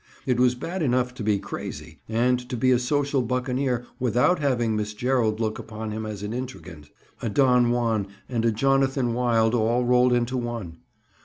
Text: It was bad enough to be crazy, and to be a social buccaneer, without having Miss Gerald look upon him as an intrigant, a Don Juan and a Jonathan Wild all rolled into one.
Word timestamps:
It 0.25 0.39
was 0.39 0.55
bad 0.55 0.81
enough 0.81 1.13
to 1.13 1.23
be 1.23 1.37
crazy, 1.37 1.99
and 2.09 2.39
to 2.49 2.57
be 2.57 2.71
a 2.71 2.79
social 2.79 3.21
buccaneer, 3.21 3.85
without 3.99 4.39
having 4.39 4.75
Miss 4.75 4.95
Gerald 4.95 5.39
look 5.39 5.59
upon 5.59 5.91
him 5.91 6.07
as 6.07 6.23
an 6.23 6.33
intrigant, 6.33 6.89
a 7.21 7.29
Don 7.29 7.69
Juan 7.69 8.07
and 8.27 8.43
a 8.43 8.51
Jonathan 8.51 9.13
Wild 9.13 9.53
all 9.53 9.85
rolled 9.85 10.13
into 10.13 10.37
one. 10.37 10.77